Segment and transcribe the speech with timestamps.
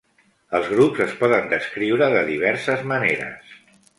[0.59, 3.55] El grups es poden descriure de diverses maneres.